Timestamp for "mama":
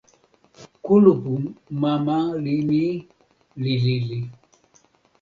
1.81-2.17